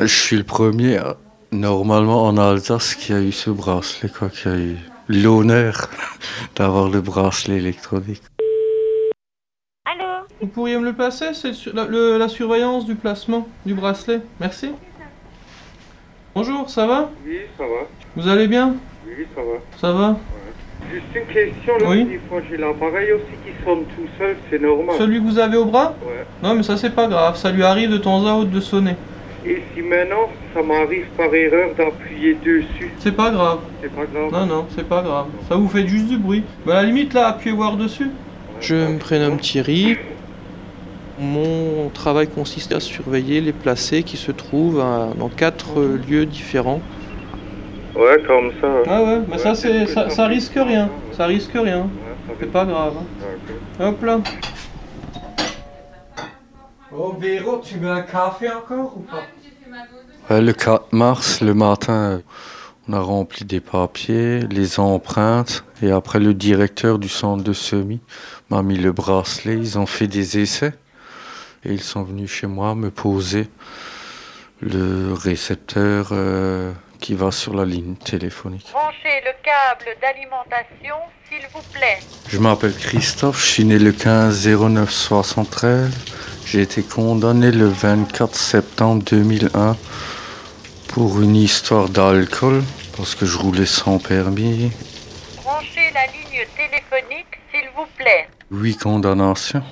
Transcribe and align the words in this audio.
Je 0.00 0.06
suis 0.06 0.36
le 0.36 0.44
premier, 0.44 0.98
normalement 1.52 2.24
en 2.24 2.36
Alsace, 2.38 2.94
qui 2.94 3.12
a 3.12 3.20
eu 3.20 3.32
ce 3.32 3.50
bracelet, 3.50 4.08
quoi, 4.08 4.28
qui 4.30 4.48
a 4.48 4.56
eu 4.56 4.76
l'honneur 5.08 5.90
d'avoir 6.56 6.88
le 6.88 7.00
bracelet 7.00 7.56
électronique. 7.58 8.22
Allô? 9.84 10.04
Vous 10.40 10.46
pourriez 10.46 10.78
me 10.78 10.84
le 10.84 10.94
placer 10.94 11.34
C'est 11.34 11.52
la, 11.74 11.84
le- 11.84 12.16
la 12.16 12.28
surveillance 12.28 12.86
du 12.86 12.94
placement 12.94 13.46
du 13.66 13.74
bracelet. 13.74 14.20
Merci. 14.40 14.70
Bonjour, 16.34 16.70
ça 16.70 16.86
va? 16.86 17.10
Oui, 17.26 17.40
ça 17.58 17.64
va. 17.64 17.86
Vous 18.16 18.28
allez 18.28 18.46
bien? 18.48 18.76
Oui, 19.06 19.26
ça 19.34 19.42
va. 19.42 19.78
Ça 19.80 19.92
va? 19.92 20.16
Juste 20.90 21.04
une 21.14 21.26
question, 21.26 21.76
là, 21.78 21.88
Oui. 21.90 22.18
j'ai 22.48 22.56
l'appareil 22.56 23.12
aussi 23.12 23.24
qui 23.44 23.64
sonne 23.64 23.84
tout 23.84 24.08
seul, 24.18 24.36
c'est 24.48 24.60
normal. 24.60 24.96
Celui 24.98 25.18
que 25.20 25.24
vous 25.28 25.38
avez 25.38 25.56
au 25.58 25.66
bras? 25.66 25.94
Ouais. 26.02 26.24
Non, 26.42 26.54
mais 26.54 26.62
ça 26.62 26.76
c'est 26.78 26.90
pas 26.94 27.06
grave, 27.06 27.36
ça 27.36 27.50
lui 27.52 27.62
arrive 27.62 27.90
de 27.90 27.98
temps 27.98 28.26
à 28.26 28.32
autre 28.32 28.50
de 28.50 28.60
sonner. 28.60 28.96
Et 29.46 29.62
si 29.74 29.80
maintenant, 29.82 30.28
ça 30.54 30.62
m'arrive 30.62 31.06
par 31.16 31.32
erreur 31.34 31.70
d'appuyer 31.76 32.34
dessus, 32.44 32.90
C'est 32.98 33.16
pas 33.16 33.30
grave. 33.30 33.60
c'est 33.80 33.88
pas 33.90 34.04
grave 34.04 34.30
Non, 34.32 34.46
non, 34.46 34.66
c'est 34.76 34.86
pas 34.86 35.02
grave. 35.02 35.26
Ça 35.48 35.56
vous 35.56 35.68
fait 35.68 35.86
juste 35.86 36.08
du 36.08 36.18
bruit. 36.18 36.44
Bah, 36.66 36.78
à 36.78 36.82
la 36.82 36.88
limite, 36.88 37.14
là, 37.14 37.28
appuyez 37.28 37.56
voir 37.56 37.76
dessus. 37.76 38.10
Je 38.60 38.74
me 38.74 38.98
prénomme 38.98 39.38
Thierry. 39.38 39.96
Mon 41.18 41.88
travail 41.92 42.28
consiste 42.28 42.72
à 42.72 42.80
surveiller 42.80 43.40
les 43.40 43.52
placés 43.52 44.02
qui 44.02 44.16
se 44.18 44.30
trouvent 44.32 44.80
à- 44.80 45.08
dans 45.18 45.28
quatre 45.28 45.80
euh, 45.80 45.98
lieux 46.08 46.26
différents. 46.26 46.80
Ouais, 47.94 48.22
comme 48.26 48.50
ça. 48.60 48.68
Ah 48.86 49.02
ouais, 49.02 49.18
mais 49.28 49.38
ça, 49.38 49.50
Ouais, 49.50 49.54
c'est, 49.54 49.86
c'est 49.86 50.10
ça, 50.10 50.26
risque 50.26 50.54
rien. 50.56 50.88
Ça 51.12 51.26
risque 51.26 51.52
rien. 51.54 51.88
C'est 52.38 52.50
pas 52.52 52.64
grave. 52.64 52.94
hein. 52.98 53.84
Hop 53.86 54.02
là. 54.02 54.20
Oh 56.96 57.14
Véro, 57.18 57.60
tu 57.62 57.76
veux 57.78 57.90
un 57.90 58.02
café 58.02 58.48
encore 58.50 58.94
ou 58.96 59.00
pas? 59.00 59.22
Ouais, 60.30 60.40
le 60.40 60.52
4 60.52 60.92
mars, 60.92 61.40
le 61.40 61.54
matin, 61.54 61.92
euh, 61.92 62.18
on 62.88 62.92
a 62.92 63.00
rempli 63.00 63.44
des 63.44 63.58
papiers, 63.58 64.38
les 64.48 64.78
empreintes, 64.78 65.64
et 65.82 65.90
après 65.90 66.20
le 66.20 66.34
directeur 66.34 67.00
du 67.00 67.08
centre 67.08 67.42
de 67.42 67.52
semis 67.52 67.98
m'a 68.48 68.62
mis 68.62 68.76
le 68.76 68.92
bracelet, 68.92 69.54
ils 69.54 69.76
ont 69.76 69.86
fait 69.86 70.06
des 70.06 70.38
essais, 70.38 70.72
et 71.64 71.72
ils 71.72 71.82
sont 71.82 72.04
venus 72.04 72.30
chez 72.30 72.46
moi 72.46 72.76
me 72.76 72.92
poser 72.92 73.48
le 74.60 75.14
récepteur 75.14 76.10
euh, 76.12 76.72
qui 77.00 77.14
va 77.14 77.32
sur 77.32 77.52
la 77.52 77.64
ligne 77.64 77.96
téléphonique. 77.96 78.68
Branchez 78.72 79.24
le 79.24 79.32
câble 79.42 79.98
d'alimentation, 80.00 80.94
s'il 81.28 81.44
vous 81.52 81.72
plaît. 81.72 81.98
Je 82.28 82.38
m'appelle 82.38 82.76
Christophe, 82.76 83.40
je 83.40 83.46
suis 83.46 83.64
né 83.64 83.80
le 83.80 83.90
15 83.90 84.46
09 84.46 84.88
73. 84.88 85.90
J'ai 86.46 86.62
été 86.62 86.84
condamné 86.84 87.50
le 87.50 87.66
24 87.66 88.32
septembre 88.36 89.02
2001 89.04 89.76
pour 90.92 91.20
une 91.20 91.36
histoire 91.36 91.88
d'alcool 91.88 92.62
parce 92.96 93.14
que 93.14 93.26
je 93.26 93.38
roulais 93.38 93.66
sans 93.66 93.98
permis. 93.98 94.72
Branchez 95.36 95.90
la 95.94 96.06
ligne 96.06 96.44
téléphonique, 96.56 97.38
s'il 97.52 97.68
vous 97.76 97.86
plaît. 97.96 98.28
Huit 98.50 98.76
condamnations 98.78 99.62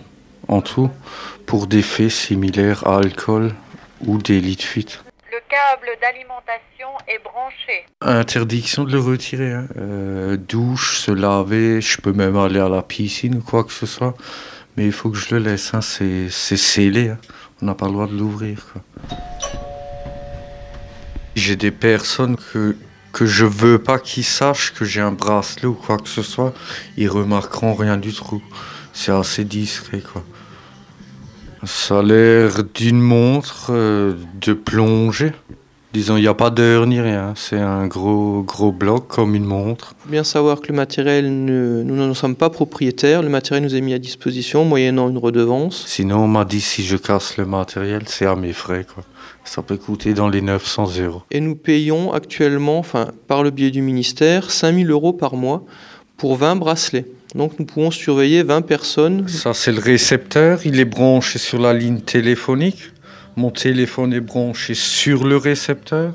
en 0.46 0.60
tout 0.60 0.90
pour 1.46 1.66
des 1.66 1.82
faits 1.82 2.10
similaires 2.10 2.86
à 2.86 2.98
alcool 2.98 3.54
ou 4.06 4.18
délit 4.18 4.56
de 4.56 4.62
fuite. 4.62 5.02
Le 5.30 5.38
câble 5.48 5.88
d'alimentation 6.00 6.88
est 7.06 7.22
branché. 7.22 7.84
Interdiction 8.00 8.84
de 8.84 8.92
le 8.92 9.00
retirer. 9.00 9.52
hein. 9.52 9.66
Euh, 9.76 10.36
douche, 10.36 10.98
se 11.00 11.10
laver, 11.10 11.80
je 11.80 12.00
peux 12.00 12.12
même 12.12 12.36
aller 12.36 12.60
à 12.60 12.68
la 12.68 12.82
piscine 12.82 13.36
ou 13.36 13.40
quoi 13.42 13.64
que 13.64 13.72
ce 13.72 13.86
soit. 13.86 14.14
Mais 14.76 14.86
il 14.86 14.92
faut 14.92 15.10
que 15.10 15.18
je 15.18 15.34
le 15.34 15.40
laisse, 15.40 15.74
hein. 15.74 15.80
c'est 15.80 16.28
c'est 16.30 16.56
scellé. 16.56 17.08
hein. 17.10 17.18
On 17.60 17.66
n'a 17.66 17.74
pas 17.74 17.86
le 17.86 17.92
droit 17.92 18.06
de 18.06 18.16
l'ouvrir. 18.16 18.74
J'ai 21.38 21.54
des 21.54 21.70
personnes 21.70 22.36
que, 22.36 22.74
que 23.12 23.24
je 23.24 23.44
veux 23.44 23.78
pas 23.78 24.00
qu'ils 24.00 24.24
sachent 24.24 24.74
que 24.74 24.84
j'ai 24.84 25.00
un 25.00 25.12
bracelet 25.12 25.66
ou 25.66 25.74
quoi 25.74 25.96
que 25.96 26.08
ce 26.08 26.20
soit. 26.20 26.52
Ils 26.96 27.08
remarqueront 27.08 27.74
rien 27.74 27.96
du 27.96 28.12
tout. 28.12 28.42
C'est 28.92 29.12
assez 29.12 29.44
discret. 29.44 30.00
quoi. 30.00 30.24
Ça 31.62 32.00
a 32.00 32.02
l'air 32.02 32.64
d'une 32.74 33.00
montre 33.00 33.68
euh, 33.70 34.14
de 34.40 34.52
plongée. 34.52 35.30
Disons, 35.94 36.18
il 36.18 36.20
n'y 36.20 36.28
a 36.28 36.34
pas 36.34 36.50
d'heure 36.50 36.86
ni 36.86 37.00
rien. 37.00 37.32
C'est 37.34 37.58
un 37.58 37.86
gros, 37.86 38.42
gros 38.42 38.72
bloc 38.72 39.08
comme 39.08 39.34
une 39.34 39.44
montre. 39.46 39.94
Faut 40.00 40.10
bien 40.10 40.22
savoir 40.22 40.60
que 40.60 40.68
le 40.68 40.74
matériel, 40.74 41.44
ne- 41.44 41.82
nous 41.82 41.96
n'en 41.96 42.12
sommes 42.12 42.36
pas 42.36 42.50
propriétaires. 42.50 43.22
Le 43.22 43.30
matériel 43.30 43.64
nous 43.64 43.74
est 43.74 43.80
mis 43.80 43.94
à 43.94 43.98
disposition 43.98 44.64
moyennant 44.66 45.08
une 45.08 45.16
redevance. 45.16 45.84
Sinon, 45.86 46.24
on 46.24 46.28
m'a 46.28 46.44
dit 46.44 46.60
si 46.60 46.84
je 46.84 46.96
casse 46.98 47.38
le 47.38 47.46
matériel, 47.46 48.02
c'est 48.06 48.26
à 48.26 48.36
mes 48.36 48.52
frais. 48.52 48.84
Quoi. 48.92 49.02
Ça 49.44 49.62
peut 49.62 49.78
coûter 49.78 50.12
dans 50.12 50.28
les 50.28 50.42
900 50.42 50.90
euros. 51.00 51.22
Et 51.30 51.40
nous 51.40 51.56
payons 51.56 52.12
actuellement, 52.12 52.78
enfin, 52.78 53.08
par 53.26 53.42
le 53.42 53.50
biais 53.50 53.70
du 53.70 53.80
ministère, 53.80 54.50
5000 54.50 54.90
euros 54.90 55.14
par 55.14 55.36
mois 55.36 55.64
pour 56.18 56.36
20 56.36 56.56
bracelets. 56.56 57.06
Donc 57.34 57.58
nous 57.58 57.64
pouvons 57.64 57.90
surveiller 57.90 58.42
20 58.42 58.60
personnes. 58.60 59.26
Ça, 59.28 59.54
c'est 59.54 59.72
le 59.72 59.80
récepteur. 59.80 60.60
Il 60.66 60.78
est 60.80 60.84
branché 60.84 61.38
sur 61.38 61.58
la 61.58 61.72
ligne 61.72 62.00
téléphonique. 62.00 62.90
Mon 63.38 63.52
téléphone 63.52 64.12
est 64.14 64.20
branché 64.20 64.74
sur 64.74 65.24
le 65.24 65.36
récepteur. 65.36 66.12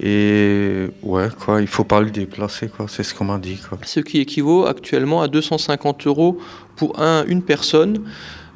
Et 0.00 0.86
ouais, 1.02 1.28
quoi, 1.38 1.60
il 1.60 1.66
faut 1.66 1.84
pas 1.84 2.00
le 2.00 2.10
déplacer, 2.10 2.68
quoi. 2.68 2.86
C'est 2.88 3.02
ce 3.02 3.12
qu'on 3.14 3.26
m'a 3.26 3.36
dit, 3.36 3.58
quoi. 3.58 3.76
Ce 3.84 4.00
qui 4.00 4.18
équivaut 4.18 4.64
actuellement 4.64 5.20
à 5.20 5.28
250 5.28 6.06
euros 6.06 6.38
pour 6.76 6.98
un, 7.02 7.26
une 7.26 7.42
personne. 7.42 8.00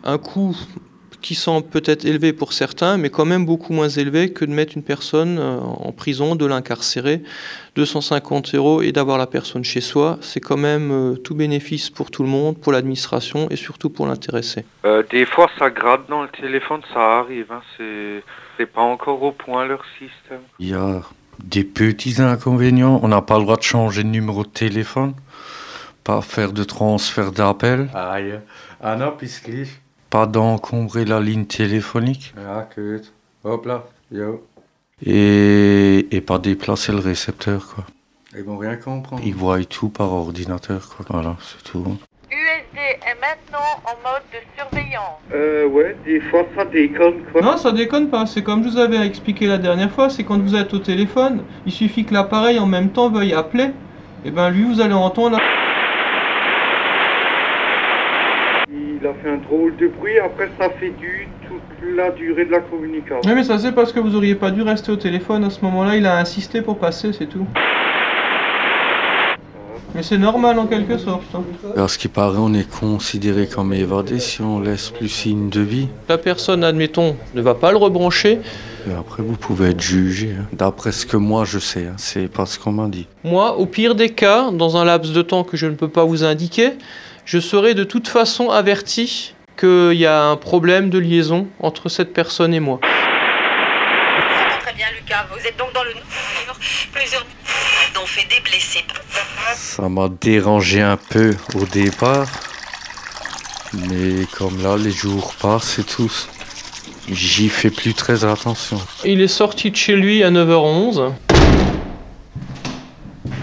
Un 0.04 0.16
coût 0.16 0.56
qui 1.20 1.34
semble 1.34 1.66
peut-être 1.66 2.04
élevé 2.04 2.32
pour 2.32 2.52
certains, 2.52 2.96
mais 2.96 3.10
quand 3.10 3.24
même 3.24 3.44
beaucoup 3.44 3.72
moins 3.72 3.88
élevé 3.88 4.32
que 4.32 4.44
de 4.44 4.52
mettre 4.52 4.76
une 4.76 4.82
personne 4.82 5.38
euh, 5.38 5.58
en 5.58 5.92
prison, 5.92 6.36
de 6.36 6.46
l'incarcérer. 6.46 7.22
250 7.76 8.54
euros 8.54 8.82
et 8.82 8.92
d'avoir 8.92 9.18
la 9.18 9.26
personne 9.26 9.62
chez 9.64 9.80
soi, 9.80 10.18
c'est 10.20 10.40
quand 10.40 10.56
même 10.56 10.90
euh, 10.90 11.16
tout 11.16 11.34
bénéfice 11.34 11.90
pour 11.90 12.10
tout 12.10 12.22
le 12.22 12.28
monde, 12.28 12.58
pour 12.58 12.72
l'administration 12.72 13.48
et 13.50 13.56
surtout 13.56 13.90
pour 13.90 14.06
l'intéressé. 14.06 14.64
Euh, 14.84 15.02
des 15.10 15.24
fois, 15.26 15.48
ça 15.58 15.70
gratte 15.70 16.08
dans 16.08 16.22
le 16.22 16.28
téléphone, 16.28 16.80
ça 16.92 17.18
arrive. 17.18 17.46
Hein. 17.50 17.62
C'est... 17.76 18.22
c'est 18.56 18.66
pas 18.66 18.82
encore 18.82 19.22
au 19.22 19.32
point 19.32 19.64
leur 19.64 19.84
système. 19.98 20.40
Il 20.58 20.68
y 20.68 20.74
a 20.74 21.02
des 21.42 21.64
petits 21.64 22.20
inconvénients. 22.20 23.00
On 23.02 23.08
n'a 23.08 23.22
pas 23.22 23.38
le 23.38 23.44
droit 23.44 23.56
de 23.56 23.62
changer 23.62 24.02
de 24.02 24.08
numéro 24.08 24.42
de 24.42 24.48
téléphone. 24.48 25.14
Pas 26.04 26.20
faire 26.22 26.52
de 26.52 26.64
transfert 26.64 27.32
d'appel. 27.32 27.88
Aïe. 27.94 28.40
Ah 28.80 28.96
non, 28.96 29.12
pisclich. 29.12 29.68
Pas 30.10 30.26
d'encombrer 30.26 31.04
la 31.04 31.20
ligne 31.20 31.44
téléphonique. 31.44 32.34
Gut. 32.76 33.02
Hop 33.44 33.66
là. 33.66 33.84
Yo. 34.10 34.42
Et, 35.04 36.08
et 36.10 36.20
pas 36.20 36.38
déplacer 36.38 36.92
le 36.92 36.98
récepteur, 36.98 37.66
quoi. 37.74 37.84
Ils 38.36 38.42
vont 38.42 38.56
rien 38.56 38.76
comprendre. 38.76 39.22
Ils 39.24 39.34
voient 39.34 39.62
tout 39.64 39.90
par 39.90 40.12
ordinateur, 40.12 40.88
quoi. 40.88 41.04
Voilà, 41.10 41.36
c'est 41.40 41.62
tout. 41.70 41.84
USD 42.30 42.78
est 42.78 43.20
maintenant 43.20 43.58
en 43.84 43.96
mode 44.02 44.22
de 44.32 44.38
surveillance. 44.56 45.18
Euh, 45.34 45.66
ouais, 45.68 45.96
des 46.04 46.20
fois, 46.22 46.44
ça 46.56 46.64
déconne, 46.64 47.22
quoi. 47.30 47.42
Non, 47.42 47.56
ça 47.58 47.70
déconne 47.72 48.08
pas. 48.08 48.26
C'est 48.26 48.42
comme 48.42 48.64
je 48.64 48.70
vous 48.70 48.78
avais 48.78 49.06
expliqué 49.06 49.46
la 49.46 49.58
dernière 49.58 49.90
fois, 49.90 50.08
c'est 50.10 50.24
quand 50.24 50.38
vous 50.38 50.56
êtes 50.56 50.72
au 50.74 50.78
téléphone, 50.78 51.42
il 51.66 51.72
suffit 51.72 52.04
que 52.04 52.14
l'appareil 52.14 52.58
en 52.58 52.66
même 52.66 52.90
temps 52.90 53.10
veuille 53.10 53.34
appeler. 53.34 53.70
Et 54.24 54.30
ben 54.30 54.50
lui, 54.50 54.64
vous 54.64 54.80
allez 54.80 54.94
entendre. 54.94 55.36
la- 55.38 55.42
Il 58.70 59.06
a 59.06 59.07
fait 59.22 59.30
un 59.30 59.36
drôle 59.38 59.76
de 59.76 59.88
bruit, 59.88 60.18
après, 60.18 60.48
ça 60.58 60.70
fait 60.70 60.90
du 60.90 61.28
toute 61.46 61.96
la 61.96 62.10
durée 62.10 62.44
de 62.44 62.50
la 62.50 62.60
communication. 62.60 63.20
Oui, 63.24 63.32
mais 63.34 63.44
ça 63.44 63.58
c'est 63.58 63.72
parce 63.72 63.92
que 63.92 64.00
vous 64.00 64.14
auriez 64.16 64.34
pas 64.34 64.50
dû 64.50 64.62
rester 64.62 64.92
au 64.92 64.96
téléphone 64.96 65.44
à 65.44 65.50
ce 65.50 65.60
moment-là. 65.62 65.96
Il 65.96 66.06
a 66.06 66.18
insisté 66.18 66.60
pour 66.62 66.78
passer, 66.78 67.12
c'est 67.12 67.26
tout. 67.26 67.46
Mais 69.94 70.02
c'est 70.02 70.18
normal 70.18 70.58
en 70.58 70.66
quelque 70.66 70.98
sorte. 70.98 71.22
hein. 71.34 71.42
À 71.76 71.88
ce 71.88 71.96
qui 71.98 72.08
paraît, 72.08 72.36
on 72.38 72.52
est 72.52 72.68
considéré 72.70 73.46
comme 73.48 73.72
évadé 73.72 74.18
si 74.20 74.42
on 74.42 74.60
laisse 74.60 74.90
plus 74.90 75.08
signe 75.08 75.48
de 75.48 75.60
vie. 75.62 75.88
La 76.10 76.18
personne, 76.18 76.62
admettons, 76.62 77.16
ne 77.34 77.40
va 77.40 77.54
pas 77.54 77.70
le 77.70 77.78
rebrancher. 77.78 78.38
Et 78.88 78.92
après, 78.92 79.22
vous 79.22 79.36
pouvez 79.36 79.70
être 79.70 79.80
jugé. 79.80 80.34
hein. 80.38 80.44
D'après 80.52 80.92
ce 80.92 81.06
que 81.06 81.16
moi 81.16 81.44
je 81.46 81.58
sais, 81.58 81.86
hein. 81.86 81.94
c'est 81.96 82.28
pas 82.30 82.44
ce 82.46 82.58
qu'on 82.58 82.72
m'a 82.72 82.86
dit. 82.86 83.06
Moi, 83.24 83.56
au 83.56 83.64
pire 83.66 83.94
des 83.94 84.10
cas, 84.10 84.50
dans 84.52 84.76
un 84.76 84.84
laps 84.84 85.12
de 85.12 85.22
temps 85.22 85.42
que 85.42 85.56
je 85.56 85.66
ne 85.66 85.74
peux 85.74 85.88
pas 85.88 86.04
vous 86.04 86.22
indiquer, 86.22 86.72
je 87.28 87.38
serai 87.38 87.74
de 87.74 87.84
toute 87.84 88.08
façon 88.08 88.48
averti 88.48 89.34
qu'il 89.58 89.92
y 89.98 90.06
a 90.06 90.22
un 90.24 90.36
problème 90.36 90.88
de 90.88 90.98
liaison 90.98 91.46
entre 91.60 91.90
cette 91.90 92.14
personne 92.14 92.54
et 92.54 92.60
moi. 92.60 92.80
Très 94.62 94.72
bien, 94.72 94.86
Lucas. 94.98 95.26
Vous 95.30 95.46
êtes 95.46 95.58
donc 95.58 95.74
dans 95.74 95.82
le. 95.84 95.90
Plusieurs 96.92 97.26
ont 98.02 98.06
fait 98.06 98.26
des 98.34 98.40
blessés. 98.40 98.82
Ça 99.54 99.90
m'a 99.90 100.08
dérangé 100.08 100.80
un 100.80 100.96
peu 100.96 101.34
au 101.54 101.66
départ. 101.66 102.26
Mais 103.74 104.24
comme 104.38 104.62
là, 104.62 104.76
les 104.78 104.90
jours 104.90 105.34
passent 105.38 105.78
et 105.80 105.84
tout, 105.84 106.10
j'y 107.10 107.50
fais 107.50 107.70
plus 107.70 107.92
très 107.92 108.24
attention. 108.24 108.80
Il 109.04 109.20
est 109.20 109.28
sorti 109.28 109.70
de 109.70 109.76
chez 109.76 109.96
lui 109.96 110.24
à 110.24 110.30
9h11. 110.30 111.12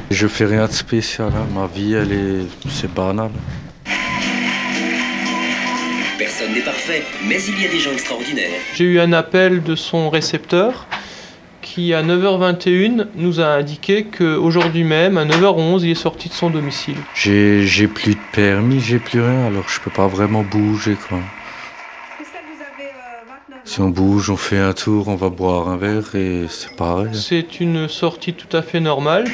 Je 0.09 0.27
fais 0.27 0.45
rien 0.45 0.65
de 0.65 0.71
spécial. 0.71 1.31
hein. 1.35 1.45
Ma 1.53 1.67
vie, 1.67 1.93
elle 1.93 2.11
est. 2.11 2.47
C'est 2.71 2.91
banal. 2.91 3.29
Parfait, 6.85 7.03
mais 7.27 7.41
il 7.43 7.61
y 7.61 7.65
a 7.65 7.69
des 7.69 7.79
gens 7.79 7.91
extraordinaires. 7.91 8.51
J'ai 8.75 8.85
eu 8.85 8.99
un 8.99 9.13
appel 9.13 9.63
de 9.63 9.75
son 9.75 10.09
récepteur 10.09 10.87
qui 11.61 11.93
à 11.93 12.03
9h21 12.03 13.07
nous 13.15 13.39
a 13.39 13.47
indiqué 13.47 14.05
qu'aujourd'hui 14.05 14.83
même, 14.83 15.17
à 15.17 15.25
9h11, 15.25 15.81
il 15.83 15.91
est 15.91 15.95
sorti 15.95 16.29
de 16.29 16.33
son 16.33 16.49
domicile. 16.49 16.97
J'ai 17.15 17.65
j'ai 17.65 17.87
plus 17.87 18.13
de 18.13 18.19
permis, 18.31 18.79
j'ai 18.79 18.99
plus 18.99 19.21
rien, 19.21 19.47
alors 19.47 19.67
je 19.67 19.79
peux 19.79 19.91
pas 19.91 20.07
vraiment 20.07 20.43
bouger 20.43 20.95
quoi. 21.07 21.19
Si 23.63 23.81
on 23.81 23.89
bouge, 23.89 24.29
on 24.29 24.37
fait 24.37 24.59
un 24.59 24.73
tour, 24.73 25.07
on 25.07 25.15
va 25.15 25.29
boire 25.29 25.69
un 25.69 25.77
verre 25.77 26.13
et 26.13 26.45
c'est 26.49 26.75
pareil. 26.75 27.09
C'est 27.13 27.59
une 27.59 27.89
sortie 27.89 28.33
tout 28.33 28.55
à 28.55 28.61
fait 28.61 28.79
normale. 28.79 29.25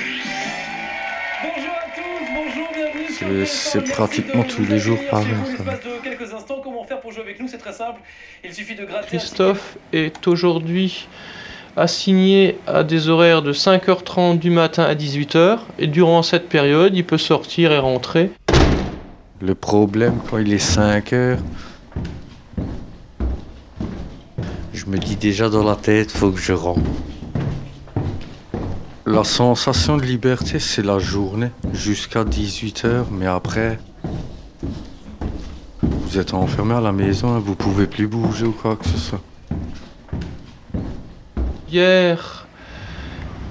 C'est- 3.46 3.82
pratiquement 3.92 4.44
tous 4.44 4.66
les 4.66 4.80
jours 4.80 4.98
pareil, 5.10 5.28
Christophe 9.08 9.78
est 9.94 10.28
aujourd'hui 10.28 11.08
assigné 11.78 12.58
à 12.68 12.84
des 12.84 13.08
horaires 13.10 13.42
de 13.42 13.54
5h30 13.54 14.40
du 14.40 14.50
matin 14.50 14.84
à 14.84 14.96
18h 14.96 15.60
et 15.80 15.88
durant 15.88 16.22
cette 16.24 16.50
période, 16.50 16.96
il 16.96 17.06
peut 17.06 17.18
sortir 17.18 17.72
et 17.72 17.80
rentrer. 17.80 18.32
Le 19.42 19.56
problème, 19.56 20.20
quand 20.30 20.38
il 20.38 20.52
est 20.54 20.60
5 20.60 21.14
heures, 21.14 21.40
je 24.74 24.86
me 24.86 24.98
dis 24.98 25.16
déjà 25.16 25.50
dans 25.50 25.64
la 25.64 25.76
tête, 25.76 26.12
faut 26.12 26.32
que 26.32 26.40
je 26.40 26.54
rentre. 26.54 26.82
La 29.12 29.26
sensation 29.26 29.98
de 29.98 30.04
liberté, 30.04 30.58
c'est 30.58 30.86
la 30.86 30.98
journée, 30.98 31.50
jusqu'à 31.74 32.24
18 32.24 32.86
heures, 32.86 33.08
mais 33.12 33.28
après, 33.28 33.78
vous 35.82 36.18
êtes 36.18 36.34
enfermé 36.34 36.76
à 36.76 36.80
la 36.80 36.94
maison, 36.94 37.36
hein, 37.36 37.42
vous 37.44 37.56
pouvez 37.56 37.88
plus 37.88 38.08
bouger 38.08 38.46
ou 38.46 38.54
quoi 38.54 38.78
que 38.78 38.86
ce 38.86 38.98
soit. 38.98 39.22
Hier, 41.70 42.48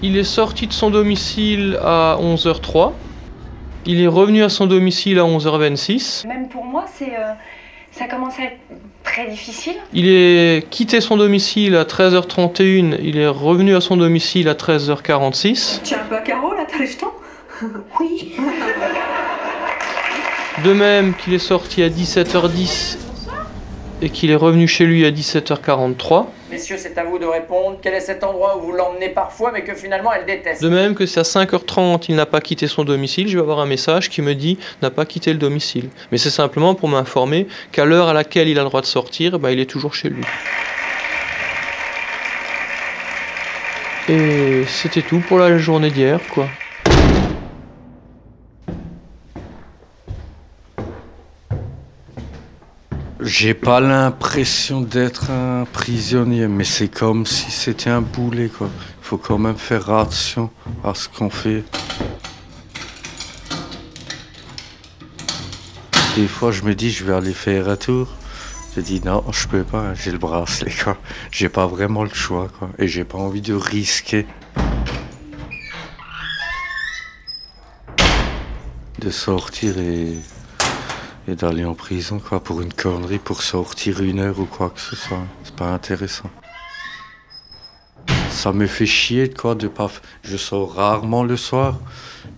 il 0.01 0.17
est 0.17 0.25
sorti 0.25 0.67
de 0.67 0.73
son 0.73 0.89
domicile 0.89 1.79
à 1.83 2.17
11h03. 2.19 2.93
Il 3.85 4.01
est 4.01 4.06
revenu 4.06 4.43
à 4.43 4.49
son 4.49 4.67
domicile 4.67 5.19
à 5.19 5.25
11h26. 5.25 6.27
Même 6.27 6.49
pour 6.49 6.65
moi, 6.65 6.87
c'est, 6.91 7.15
euh, 7.15 7.35
ça 7.93 8.06
commence 8.06 8.39
à 8.39 8.45
être 8.45 8.61
très 9.20 9.31
difficile. 9.31 9.75
Il 9.93 10.08
est 10.08 10.69
quitté 10.70 11.00
son 11.00 11.17
domicile 11.17 11.76
à 11.76 11.84
13h31. 11.84 12.96
Il 13.02 13.19
est 13.19 13.28
revenu 13.28 13.75
à 13.75 13.81
son 13.81 13.96
domicile 13.96 14.49
à 14.49 14.55
13h46. 14.55 15.81
Tu 15.82 15.94
es 15.94 15.96
un 15.96 16.05
peu 16.05 16.17
à 16.17 16.20
carreau 16.20 16.55
là, 16.55 16.67
t'as 16.70 16.78
les 16.78 16.87
jetons 16.87 17.12
Oui. 18.00 18.32
De 20.64 20.72
même 20.72 21.14
qu'il 21.14 21.34
est 21.34 21.38
sorti 21.38 21.82
à 21.82 21.88
17h10 21.88 22.99
et 24.02 24.11
qu'il 24.11 24.31
est 24.31 24.37
revenu 24.37 24.67
chez 24.67 24.84
lui 24.87 25.05
à 25.05 25.11
17h43. 25.11 26.26
Messieurs, 26.50 26.79
c'est 26.79 26.99
à 26.99 27.05
vous 27.05 27.20
de 27.20 27.26
répondre. 27.26 27.79
Quel 27.81 27.94
est 27.94 28.00
cet 28.00 28.25
endroit 28.25 28.56
où 28.56 28.62
vous 28.62 28.73
l'emmenez 28.73 29.11
parfois, 29.11 29.52
mais 29.52 29.62
que 29.62 29.73
finalement 29.73 30.12
elle 30.12 30.26
déteste 30.26 30.61
De 30.61 30.69
même 30.69 30.97
que 30.97 31.06
si 31.06 31.19
à 31.20 31.23
5h30 31.23 32.06
il 32.08 32.17
n'a 32.17 32.26
pas 32.26 32.41
quitté 32.41 32.67
son 32.67 32.82
domicile, 32.82 33.29
je 33.29 33.37
vais 33.37 33.43
avoir 33.43 33.61
un 33.61 33.67
message 33.67 34.08
qui 34.08 34.20
me 34.20 34.35
dit 34.35 34.58
n'a 34.82 34.91
pas 34.91 35.06
quitté 35.06 35.32
le 35.32 35.38
domicile. 35.38 35.91
Mais 36.11 36.19
c'est 36.19 36.31
simplement 36.31 36.75
pour 36.75 36.88
m'informer 36.88 37.47
qu'à 37.70 37.85
l'heure 37.85 38.08
à 38.08 38.12
laquelle 38.14 38.49
il 38.49 38.58
a 38.58 38.62
le 38.62 38.69
droit 38.69 38.81
de 38.81 38.87
sortir, 38.87 39.38
bah, 39.38 39.52
il 39.52 39.61
est 39.61 39.70
toujours 39.70 39.94
chez 39.94 40.08
lui. 40.08 40.25
Et 44.08 44.64
c'était 44.67 45.03
tout 45.03 45.20
pour 45.20 45.38
la 45.38 45.56
journée 45.56 45.91
d'hier, 45.91 46.19
quoi. 46.35 46.49
J'ai 53.32 53.55
pas 53.55 53.81
l'impression 53.81 54.81
d'être 54.81 55.31
un 55.31 55.65
prisonnier, 55.65 56.49
mais 56.49 56.65
c'est 56.65 56.88
comme 56.88 57.27
si 57.27 57.53
c'était 57.53 57.88
un 57.88 58.00
boulet, 58.00 58.49
quoi. 58.49 58.69
Il 58.75 59.05
faut 59.05 59.19
quand 59.19 59.38
même 59.38 59.56
faire 59.56 59.88
attention 59.88 60.50
à 60.82 60.94
ce 60.94 61.09
qu'on 61.09 61.31
fait. 61.31 61.62
Des 66.17 66.27
fois, 66.27 66.50
je 66.50 66.62
me 66.65 66.75
dis, 66.75 66.91
je 66.91 67.05
vais 67.05 67.15
aller 67.15 67.32
faire 67.32 67.69
un 67.69 67.77
tour. 67.77 68.09
Je 68.75 68.81
dis, 68.81 69.00
non, 69.05 69.23
je 69.31 69.47
peux 69.47 69.62
pas, 69.62 69.94
j'ai 69.94 70.11
le 70.11 70.19
bracelet, 70.19 70.73
quoi. 70.82 70.99
J'ai 71.31 71.49
pas 71.49 71.69
vraiment 71.69 72.03
le 72.03 72.12
choix, 72.12 72.49
quoi. 72.59 72.71
Et 72.81 72.88
j'ai 72.88 73.05
pas 73.05 73.19
envie 73.19 73.43
de 73.43 73.55
risquer. 73.55 74.27
De 78.99 79.11
sortir 79.11 79.79
et 79.79 80.19
et 81.28 81.34
d'aller 81.34 81.64
en 81.64 81.75
prison 81.75 82.19
quoi 82.19 82.40
pour 82.43 82.61
une 82.61 82.72
connerie 82.72 83.19
pour 83.19 83.43
sortir 83.43 84.02
une 84.02 84.20
heure 84.20 84.38
ou 84.40 84.46
quoi 84.46 84.70
que 84.70 84.81
ce 84.81 84.96
soit. 84.96 85.25
C'est 85.44 85.55
pas 85.55 85.70
intéressant. 85.72 86.31
Ça 88.31 88.52
me 88.52 88.67
fait 88.67 88.87
chier 88.87 89.28
quoi 89.31 89.55
de 89.55 89.69
pas 89.69 89.90
je 90.22 90.37
sors 90.37 90.75
rarement 90.75 91.25
le 91.25 91.37
soir 91.37 91.78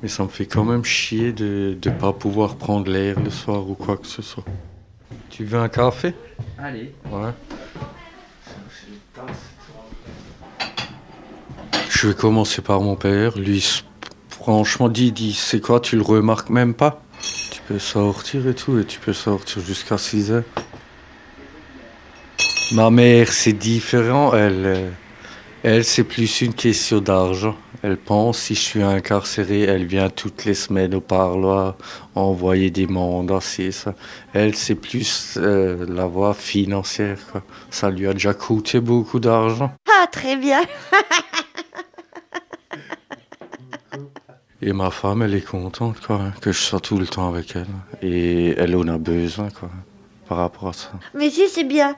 mais 0.03 0.09
ça 0.09 0.25
me 0.25 0.29
fait 0.29 0.47
quand 0.47 0.65
même 0.65 0.85
chier 0.85 1.33
de 1.33 1.77
de 1.81 1.91
pas 1.91 2.13
pouvoir 2.13 2.57
prendre 2.57 2.91
l'air 2.91 3.21
le 3.21 3.31
soir 3.31 3.69
ou 3.69 3.75
quoi 3.75 3.97
que 3.97 4.07
ce 4.07 4.23
soit. 4.23 4.45
Tu 5.31 5.45
veux 5.45 5.59
un 5.59 5.69
café? 5.69 6.15
Allez. 6.59 6.93
ouais. 7.11 7.31
Je 11.89 12.09
vais 12.09 12.15
commencer 12.15 12.63
par 12.63 12.81
mon 12.81 12.97
père. 12.97 13.39
Lui 13.39 13.65
franchement 14.29 14.89
dit 14.89 15.13
dit 15.13 15.33
c'est 15.35 15.61
quoi 15.61 15.79
tu 15.79 15.95
le 15.95 16.03
remarques 16.03 16.51
même 16.51 16.75
pas? 16.75 17.01
Peux 17.67 17.79
sortir 17.79 18.47
et 18.49 18.55
tout, 18.55 18.79
et 18.79 18.85
tu 18.85 18.99
peux 19.01 19.13
sortir 19.13 19.63
jusqu'à 19.63 19.99
6 19.99 20.33
heures. 20.33 20.45
Ma 22.73 22.91
mère, 22.91 23.33
c'est 23.33 23.53
différent. 23.53 24.35
Elle, 24.35 24.67
euh, 24.67 24.91
elle 25.63 25.85
c'est 25.85 26.05
plus 26.05 26.41
une 26.41 26.55
question 26.55 27.01
d'argent. 27.01 27.57
Elle 27.83 27.97
pense, 27.97 28.39
si 28.39 28.55
je 28.55 28.61
suis 28.61 28.83
incarcéré, 28.83 29.63
elle 29.63 29.87
vient 29.87 30.09
toutes 30.09 30.45
les 30.45 30.55
semaines 30.55 30.95
au 30.95 31.01
parloir 31.01 31.77
envoyer 32.15 32.71
des 32.71 32.87
mandats, 32.87 33.41
ça. 33.41 33.95
Elle, 34.33 34.55
c'est 34.55 34.77
plus 34.77 35.37
euh, 35.37 35.85
la 35.89 36.07
voie 36.07 36.33
financière. 36.33 37.19
Ça 37.71 37.91
lui 37.91 38.07
a 38.07 38.13
déjà 38.13 38.35
coûté 38.35 38.81
beaucoup 38.81 39.19
d'argent. 39.19 39.73
Ah, 39.89 40.07
très 40.07 40.37
bien. 40.37 40.63
Et 44.65 44.73
ma 44.73 44.93
femme, 44.93 45.23
elle 45.23 45.35
est 45.35 45.45
contente 45.45 45.99
quoi, 46.01 46.17
hein, 46.17 46.33
que 46.41 46.53
je 46.53 46.61
sois 46.61 46.79
tout 46.79 46.97
le 46.97 47.09
temps 47.09 47.29
avec 47.29 47.57
elle. 47.57 47.67
Et 48.01 48.51
elle 48.57 48.77
en 48.77 48.87
a 48.87 48.97
besoin 48.97 49.51
quoi, 49.51 49.69
par 50.29 50.39
rapport 50.39 50.69
à 50.69 50.73
ça. 50.73 50.93
Mais 51.15 51.31
si, 51.31 51.49
c'est 51.49 51.65
bien. 51.65 51.97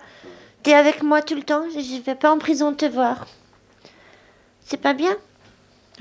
T'es 0.62 0.72
avec 0.72 1.02
moi 1.02 1.20
tout 1.20 1.34
le 1.34 1.42
temps, 1.42 1.64
je 1.70 2.02
vais 2.02 2.14
pas 2.14 2.32
en 2.32 2.38
prison 2.38 2.72
te 2.72 2.86
voir. 2.86 3.26
C'est 4.60 4.78
pas 4.78 4.94
bien? 4.94 5.14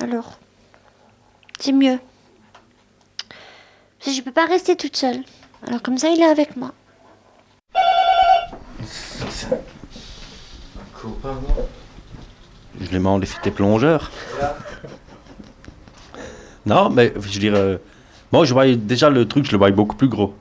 Alors, 0.01 0.39
c'est 1.59 1.73
mieux. 1.73 1.99
Parce 3.99 4.11
que 4.11 4.13
je 4.13 4.21
peux 4.21 4.31
pas 4.31 4.45
rester 4.45 4.77
toute 4.77 4.95
seule. 4.95 5.21
Alors 5.67 5.81
comme 5.81 5.97
ça, 5.97 6.07
il 6.07 6.21
est 6.21 6.25
avec 6.25 6.55
moi. 6.55 6.71
Je 12.79 12.79
lui 12.79 12.87
demande 12.87 13.25
si 13.25 13.35
t'es 13.41 13.51
plongeur. 13.51 14.11
Non, 16.65 16.89
mais 16.89 17.13
je 17.19 17.39
dirais. 17.39 17.57
euh, 17.59 17.77
Moi, 18.31 18.45
je 18.45 18.53
voyais 18.53 18.75
déjà 18.75 19.09
le 19.09 19.27
truc, 19.27 19.45
je 19.45 19.51
le 19.51 19.57
voyais 19.57 19.73
beaucoup 19.75 19.95
plus 19.95 20.07
gros. 20.07 20.33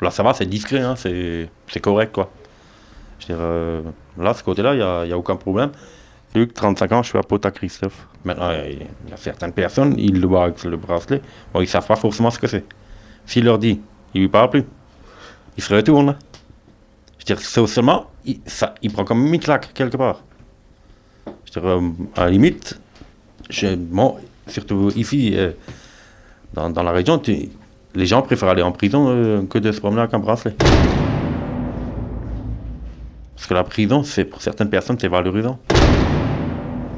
Là, 0.00 0.10
ça 0.10 0.22
va, 0.22 0.34
c'est 0.34 0.46
discret, 0.46 0.80
hein, 0.80 0.94
c'est 0.96 1.48
correct, 1.82 2.12
quoi. 2.12 2.30
Je 3.20 3.26
dirais, 3.26 3.38
euh, 3.40 3.82
là, 4.18 4.32
ce 4.34 4.42
côté-là, 4.42 4.74
il 4.74 4.78
n'y 4.78 4.82
a, 4.82 5.04
y 5.06 5.12
a 5.12 5.18
aucun 5.18 5.36
problème. 5.36 5.70
Luc, 6.34 6.54
35 6.54 6.92
ans, 6.92 7.02
je 7.02 7.10
suis 7.10 7.18
à 7.18 7.22
pote 7.22 7.44
à 7.44 7.50
Christophe. 7.50 8.06
Maintenant, 8.24 8.50
il 8.52 8.78
y 9.10 9.12
a 9.12 9.16
certaines 9.16 9.52
personnes, 9.52 9.94
ils 9.98 10.20
le 10.20 10.26
voient 10.26 10.44
avec 10.44 10.62
le 10.64 10.76
bracelet, 10.76 11.20
bon, 11.52 11.60
ils 11.60 11.64
ne 11.64 11.68
savent 11.68 11.86
pas 11.86 11.96
forcément 11.96 12.30
ce 12.30 12.38
que 12.38 12.46
c'est. 12.46 12.64
S'il 13.26 13.44
leur 13.44 13.58
dit, 13.58 13.80
il 14.14 14.22
lui 14.22 14.28
parle 14.28 14.50
plus, 14.50 14.64
il 15.56 15.62
se 15.62 15.74
retourne. 15.74 16.16
Je 17.18 17.24
dirais, 17.26 17.42
socialement, 17.42 18.06
il, 18.24 18.40
ça, 18.46 18.74
il 18.82 18.92
prend 18.92 19.04
comme 19.04 19.26
une 19.32 19.40
claque 19.40 19.72
quelque 19.74 19.96
part. 19.96 20.20
Je 21.46 21.52
dirais, 21.52 21.68
euh, 21.68 21.90
à 22.16 22.24
la 22.24 22.30
limite, 22.30 22.80
je, 23.50 23.74
bon, 23.74 24.16
surtout 24.50 24.90
ici, 24.96 25.32
euh, 25.34 25.52
dans, 26.54 26.82
la 26.82 26.90
région, 26.90 27.20
les 27.94 28.06
gens 28.06 28.22
préfèrent 28.22 28.50
aller 28.50 28.62
en 28.62 28.72
prison 28.72 29.06
euh, 29.08 29.42
que 29.42 29.58
de 29.58 29.72
se 29.72 29.80
promener 29.80 30.02
avec 30.02 30.14
un 30.14 30.18
bracelet. 30.18 30.54
Parce 33.34 33.46
que 33.46 33.54
la 33.54 33.64
prison, 33.64 34.02
c'est 34.02 34.24
pour 34.24 34.42
certaines 34.42 34.68
personnes, 34.68 34.98
c'est 35.00 35.08
valorisant. 35.08 35.58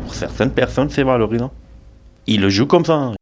Pour 0.05 0.15
certaines 0.15 0.51
personnes, 0.51 0.91
c'est 0.91 1.05
valorisant. 1.05 1.53
Ils 2.27 2.41
le 2.41 2.49
jouent 2.49 2.67
comme 2.67 2.85
ça. 2.85 3.13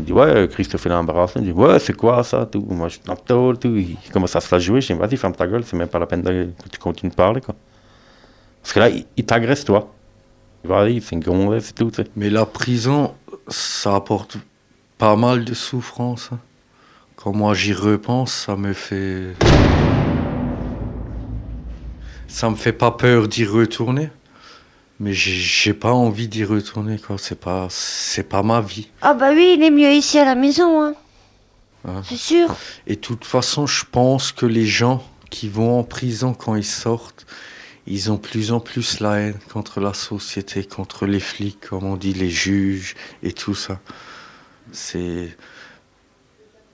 Il 0.00 0.06
dit, 0.06 0.12
ouais, 0.12 0.48
Christophe, 0.50 0.86
un 0.86 1.04
bracelet. 1.04 1.42
Il 1.42 1.52
dit, 1.52 1.52
ouais, 1.52 1.78
c'est 1.78 1.92
quoi 1.92 2.24
ça 2.24 2.46
tout? 2.46 2.66
Moi, 2.68 2.88
je 2.88 2.94
suis 2.94 3.02
tôle, 3.26 3.58
tout. 3.58 3.76
Il 3.76 3.96
commence 4.12 4.34
à 4.34 4.40
se 4.40 4.54
la 4.54 4.58
jouer. 4.58 4.80
Je 4.80 4.92
dis, 4.92 4.98
vas-y, 4.98 5.16
ferme 5.16 5.34
ta 5.34 5.46
gueule, 5.46 5.62
c'est 5.64 5.76
même 5.76 5.88
pas 5.88 5.98
la 5.98 6.06
peine 6.06 6.22
que 6.22 6.68
tu 6.70 6.78
continues 6.78 7.10
de 7.10 7.16
parler, 7.16 7.40
quoi. 7.40 7.54
Parce 8.62 8.72
que 8.72 8.80
là, 8.80 8.88
il 8.88 9.24
t'agresse, 9.24 9.64
toi. 9.64 9.92
Tout. 10.64 11.90
Mais 12.16 12.30
la 12.30 12.46
prison, 12.46 13.14
ça 13.48 13.96
apporte 13.96 14.36
pas 14.98 15.16
mal 15.16 15.44
de 15.44 15.54
souffrance. 15.54 16.30
hein. 16.32 16.38
Quand 17.16 17.32
moi 17.32 17.54
j'y 17.54 17.72
repense, 17.72 18.32
ça 18.32 18.56
me 18.56 18.72
fait. 18.72 19.34
Ça 22.28 22.48
me 22.50 22.56
fait 22.56 22.72
pas 22.72 22.90
peur 22.92 23.28
d'y 23.28 23.44
retourner. 23.44 24.10
Mais 25.00 25.12
j'ai- 25.12 25.32
j'ai 25.32 25.74
pas 25.74 25.92
envie 25.92 26.28
d'y 26.28 26.44
retourner, 26.44 26.98
quoi. 26.98 27.16
C'est 27.18 27.38
pas, 27.40 27.66
c'est 27.70 28.22
pas 28.28 28.42
ma 28.42 28.60
vie. 28.60 28.88
Ah 29.02 29.14
bah 29.14 29.30
oui, 29.34 29.54
il 29.58 29.62
est 29.64 29.70
mieux 29.70 29.90
ici 29.92 30.18
à 30.18 30.24
la 30.24 30.34
maison, 30.36 30.80
hein. 30.82 30.94
hein. 31.86 32.02
C'est 32.08 32.16
sûr. 32.16 32.54
Et 32.86 32.94
de 32.94 33.00
toute 33.00 33.24
façon, 33.24 33.66
je 33.66 33.84
pense 33.90 34.30
que 34.32 34.46
les 34.46 34.66
gens 34.66 35.02
qui 35.30 35.48
vont 35.48 35.78
en 35.78 35.82
prison 35.82 36.34
quand 36.34 36.54
ils 36.54 36.64
sortent, 36.64 37.26
ils 37.86 38.12
ont 38.12 38.18
plus 38.18 38.52
en 38.52 38.60
plus 38.60 39.00
la 39.00 39.18
haine 39.18 39.34
contre 39.52 39.80
la 39.80 39.92
société, 39.94 40.64
contre 40.64 41.06
les 41.06 41.20
flics, 41.20 41.60
comme 41.68 41.84
on 41.84 41.96
dit, 41.96 42.12
les 42.12 42.30
juges 42.30 42.94
et 43.22 43.32
tout 43.32 43.54
ça. 43.54 43.80
C'est 44.70 45.36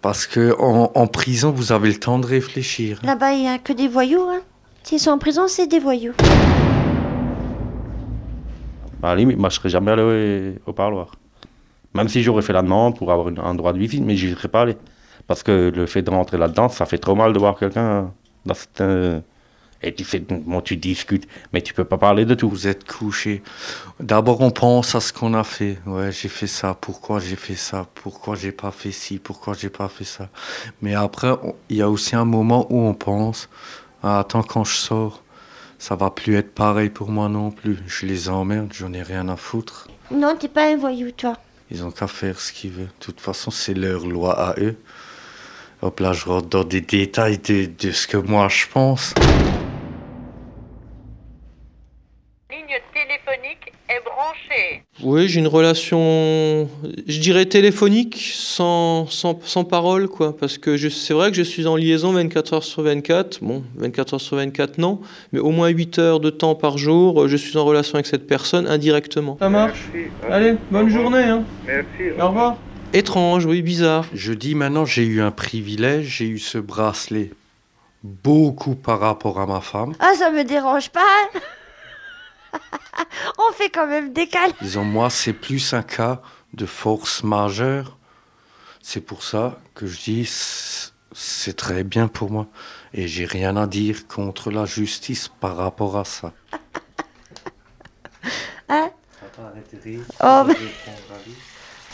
parce 0.03 0.27
que 0.27 0.55
en, 0.59 0.93
en 0.95 1.07
prison, 1.07 1.51
vous 1.51 1.73
avez 1.73 1.89
le 1.89 1.99
temps 1.99 2.19
de 2.19 2.27
réfléchir. 2.27 3.01
Là-bas, 3.03 3.33
il 3.33 3.41
n'y 3.41 3.49
a 3.49 3.59
que 3.59 3.73
des 3.73 3.89
voyous, 3.89 4.29
hein. 4.29 4.41
S'ils 4.83 5.01
sont 5.01 5.11
en 5.11 5.19
prison, 5.19 5.49
c'est 5.49 5.67
des 5.67 5.81
voyous. 5.81 6.15
Bah, 9.01 9.09
à 9.09 9.15
la 9.15 9.17
limite, 9.17 9.39
moi, 9.39 9.49
je 9.49 9.57
serais 9.57 9.69
jamais 9.69 9.91
allé 9.91 10.57
au, 10.67 10.71
au 10.71 10.73
parloir. 10.73 11.13
Même 11.95 12.09
si 12.09 12.23
j'aurais 12.23 12.43
fait 12.43 12.53
la 12.53 12.63
demande 12.63 12.97
pour 12.97 13.11
avoir 13.11 13.29
un 13.45 13.55
droit 13.55 13.73
de 13.73 13.79
visite, 13.79 14.05
mais 14.05 14.17
j'y 14.17 14.31
serais 14.33 14.49
pas 14.49 14.63
allé. 14.63 14.77
Parce 15.27 15.43
que 15.43 15.73
le 15.75 15.87
fait 15.87 16.03
de 16.03 16.11
rentrer 16.11 16.39
là-dedans, 16.39 16.69
ça 16.69 16.87
fait 16.87 16.99
trop 16.99 17.15
mal 17.15 17.33
de 17.33 17.39
voir 17.39 17.59
quelqu'un 17.59 18.13
dans 18.47 18.55
cette. 18.55 18.83
Et 19.83 19.95
tu 19.95 20.05
fais, 20.05 20.19
bon, 20.19 20.61
tu 20.61 20.77
discutes, 20.77 21.29
mais 21.53 21.63
tu 21.63 21.73
peux 21.73 21.85
pas 21.85 21.99
parler 21.99 22.25
de 22.25 22.35
tout. 22.35 22.49
Vous 22.49 22.67
êtes 22.67 22.85
couché. 22.85 23.43
D'abord, 24.01 24.41
on 24.41 24.51
pense 24.51 24.95
à 24.95 25.01
ce 25.01 25.13
qu'on 25.13 25.35
a 25.35 25.45
fait. 25.45 25.79
Ouais, 25.87 26.11
j'ai 26.11 26.29
fait 26.29 26.49
ça. 26.49 26.77
Pourquoi 26.81 27.21
j'ai 27.21 27.37
fait 27.37 27.55
ça? 27.55 27.87
Pourquoi 27.95 28.35
j'ai 28.35 28.53
pas 28.53 28.73
fait 28.73 28.91
ci? 28.91 29.19
Pourquoi 29.19 29.55
j'ai 29.55 29.71
pas 29.71 29.89
fait 29.89 30.05
ça? 30.05 30.29
Mais 30.83 30.95
après, 30.95 31.33
il 31.69 31.77
y 31.77 31.83
a 31.83 31.89
aussi 31.89 32.17
un 32.17 32.25
moment 32.25 32.67
où 32.71 32.81
on 32.81 32.95
pense 32.95 33.49
ah, 34.03 34.21
attends, 34.21 34.45
quand 34.45 34.63
je 34.63 34.77
sors, 34.77 35.23
ça 35.79 35.97
va 35.97 36.11
plus 36.11 36.37
être 36.37 36.55
pareil 36.55 36.89
pour 36.89 37.11
moi 37.11 37.29
non 37.29 37.51
plus. 37.51 37.79
Je 37.87 38.07
les 38.07 38.29
emmerde, 38.29 38.73
j'en 38.73 38.93
ai 38.93 39.03
rien 39.03 39.29
à 39.29 39.37
foutre. 39.37 39.89
Non, 40.13 40.37
t'es 40.37 40.49
pas 40.49 40.73
un 40.73 40.77
voyou, 40.77 41.11
toi. 41.11 41.35
Ils 41.71 41.85
ont 41.85 41.91
qu'à 41.91 42.07
faire 42.07 42.41
ce 42.41 42.53
qu'ils 42.53 42.71
veulent. 42.71 42.87
De 42.87 43.05
toute 43.05 43.21
façon, 43.21 43.51
c'est 43.51 43.75
leur 43.75 44.07
loi 44.07 44.39
à 44.39 44.55
eux. 44.61 44.77
Hop 45.83 46.01
là, 46.01 46.13
je 46.13 46.25
rentre 46.25 46.49
dans 46.49 46.65
des 46.65 46.81
détails 46.81 47.39
de, 47.39 47.67
de 47.67 47.93
ce 47.93 48.07
que 48.07 48.17
moi 48.17 48.49
je 48.49 48.67
pense. 48.73 49.15
Ligne 52.51 52.81
téléphonique 52.95 53.73
est 53.91 54.03
branchée. 54.03 54.83
Oui, 55.03 55.29
j'ai 55.29 55.41
une 55.41 55.47
relation, 55.49 56.67
je 57.07 57.21
dirais 57.21 57.45
téléphonique, 57.45 58.19
sans, 58.33 59.07
sans, 59.07 59.39
sans 59.45 59.65
parole, 59.65 60.09
quoi. 60.09 60.35
Parce 60.35 60.57
que 60.57 60.79
je- 60.79 60.89
c'est 60.89 61.13
vrai 61.13 61.31
que 61.31 61.37
je 61.37 61.43
suis 61.43 61.67
en 61.67 61.77
liaison 61.77 62.13
24 62.13 62.55
heures 62.55 62.65
sur 62.65 62.83
24. 62.83 63.41
Bon, 63.43 63.63
24 63.77 64.15
heures 64.15 64.21
sur 64.23 64.37
24, 64.37 64.79
non. 64.79 64.99
Mais 65.33 65.41
au 65.41 65.51
moins 65.51 65.69
8 65.69 65.99
heures 65.99 66.21
de 66.21 66.31
temps 66.31 66.55
par 66.55 66.79
jour, 66.79 67.23
euh, 67.25 67.29
je 67.29 67.37
suis 67.37 67.55
en 67.59 67.67
relation 67.67 67.97
avec 67.97 68.07
cette 68.07 68.27
personne 68.27 68.67
indirectement. 68.67 69.37
Ça 69.39 69.51
marche 69.51 69.81
Allez, 70.31 70.55
bonne 70.71 70.89
journée. 70.89 71.25
Hein. 71.25 71.45
Merci. 71.67 72.19
Au 72.19 72.29
revoir. 72.29 72.57
Étrange, 72.95 73.45
oui, 73.45 73.61
bizarre. 73.61 74.07
Je 74.15 74.33
dis 74.33 74.55
maintenant, 74.55 74.87
j'ai 74.87 75.05
eu 75.05 75.21
un 75.21 75.33
privilège, 75.33 76.07
j'ai 76.07 76.27
eu 76.29 76.39
ce 76.39 76.57
bracelet 76.57 77.31
beaucoup 78.03 78.75
par 78.75 79.01
rapport 79.01 79.39
à 79.39 79.45
ma 79.45 79.61
femme. 79.61 79.93
Ah, 80.01 80.13
ça 80.17 80.31
me 80.31 80.45
dérange 80.45 80.89
pas. 80.89 81.01
On 83.39 83.53
fait 83.53 83.71
quand 83.71 83.87
même 83.87 84.13
des 84.13 84.27
câlins. 84.29 84.53
Disons, 84.61 84.85
moi, 84.85 85.11
c'est 85.11 85.33
plus 85.33 85.73
un 85.73 85.83
cas 85.83 86.21
de 86.55 86.67
force 86.67 87.23
majeure. 87.23 87.97
C'est 88.81 89.01
pour 89.01 89.23
ça 89.23 89.59
que 89.75 89.87
je 89.87 90.01
dis, 90.01 90.31
c'est 91.13 91.57
très 91.57 91.85
bien 91.85 92.09
pour 92.09 92.31
moi. 92.31 92.47
Et 92.95 93.07
j'ai 93.07 93.27
rien 93.27 93.57
à 93.57 93.67
dire 93.67 94.07
contre 94.07 94.51
la 94.51 94.65
justice 94.65 95.29
par 95.29 95.57
rapport 95.57 95.97
à 95.97 96.05
ça. 96.05 96.33
Hein? 98.71 98.91
Oh, 100.23 100.43
mais... 100.47 100.55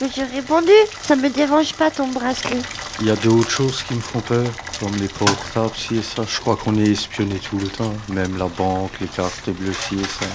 mais 0.01 0.09
j'ai 0.13 0.25
répondu. 0.25 0.73
Ça 1.03 1.15
me 1.15 1.29
dérange 1.29 1.73
pas 1.75 1.91
ton 1.91 2.09
bracelet. 2.09 2.61
Il 3.01 3.07
y 3.07 3.11
a 3.11 3.17
d'autres 3.17 3.51
choses 3.51 3.83
qui 3.85 3.95
me 3.95 4.01
font 4.01 4.21
peur, 4.21 4.51
comme 4.85 4.97
les 4.97 5.09
portables, 5.09 5.75
ci 5.75 5.97
et 5.97 6.03
ça. 6.03 6.25
Je 6.29 6.41
crois 6.41 6.57
qu'on 6.57 6.77
est 6.77 6.91
espionné 6.91 7.37
tout 7.39 7.57
le 7.59 7.69
temps. 7.69 7.95
Même 8.11 8.37
la 8.37 8.49
banque, 8.49 8.91
les 9.01 9.07
cartes 9.07 9.49
bleues, 9.49 9.73
ci 9.73 9.95
et 9.95 10.05
ça. 10.05 10.27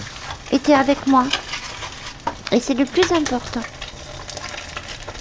Et 0.52 0.58
t'es 0.58 0.74
avec 0.74 1.06
moi. 1.06 1.26
Et 2.52 2.60
c'est 2.60 2.74
le 2.74 2.86
plus 2.86 3.12
important. 3.12 3.62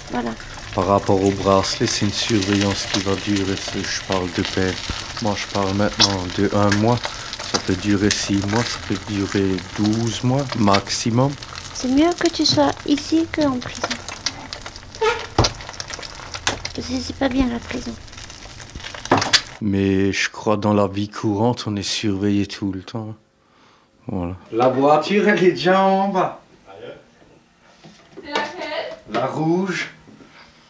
Voilà. 0.09 0.31
Par 0.73 0.87
rapport 0.87 1.23
au 1.23 1.29
bracelet, 1.29 1.85
c'est 1.85 2.05
une 2.05 2.11
surveillance 2.11 2.87
qui 2.91 3.01
va 3.01 3.13
durer, 3.15 3.55
c'est- 3.55 3.83
je 3.83 4.01
parle 4.07 4.31
de 4.35 4.41
peine. 4.41 4.73
Moi, 5.21 5.35
je 5.37 5.45
parle 5.53 5.73
maintenant 5.75 6.23
de 6.37 6.49
un 6.55 6.71
mois. 6.77 6.97
Ça 7.51 7.59
peut 7.59 7.75
durer 7.75 8.09
six 8.09 8.37
mois, 8.47 8.63
ça 8.63 8.79
peut 8.87 8.97
durer 9.09 9.57
12 9.77 10.23
mois 10.23 10.43
maximum. 10.57 11.31
C'est 11.75 11.87
mieux 11.89 12.11
que 12.19 12.29
tu 12.29 12.45
sois 12.47 12.71
ici 12.87 13.27
qu'en 13.31 13.59
prison. 13.59 13.87
Parce 16.75 16.87
que 16.87 16.93
c'est 17.05 17.15
pas 17.15 17.29
bien 17.29 17.47
la 17.47 17.59
prison. 17.59 17.93
Mais 19.61 20.11
je 20.13 20.29
crois 20.29 20.55
dans 20.57 20.73
la 20.73 20.87
vie 20.87 21.09
courante, 21.09 21.65
on 21.67 21.75
est 21.75 21.81
surveillé 21.83 22.47
tout 22.47 22.71
le 22.71 22.81
temps. 22.81 23.15
Voilà. 24.07 24.35
La 24.51 24.69
voiture, 24.69 25.27
elle 25.27 25.43
est 25.43 25.51
déjà 25.51 25.81
en 25.81 26.07
bas. 26.09 26.41
C'est 28.15 28.27
laquelle 28.27 28.97
La 29.11 29.25
rouge, 29.25 29.89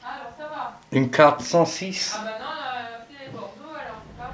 alors 0.03 0.31
ça 0.37 0.43
va. 0.43 0.79
une 0.91 1.09
406. 1.09 2.15
Ah 2.17 2.21
bah 2.23 2.31
non, 2.39 2.45
la 2.45 3.05
fille 3.07 3.27
est 3.27 3.31
Bordeaux, 3.31 3.75
alors 3.75 4.01
c'est 4.05 4.17
pas 4.17 4.33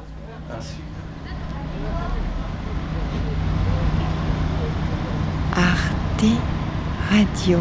Ah. 5.56 5.62
Arte 5.62 6.26
Radio. 7.12 7.60